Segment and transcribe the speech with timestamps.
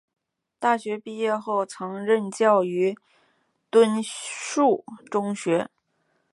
[0.57, 2.97] 大学毕业后曾任教于
[3.69, 4.63] 敦叙
[5.11, 5.69] 中学。